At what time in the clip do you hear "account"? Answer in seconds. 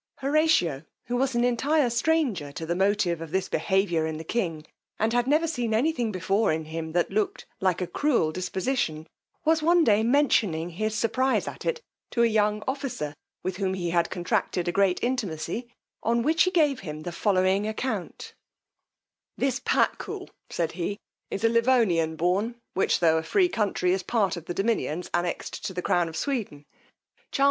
17.67-18.33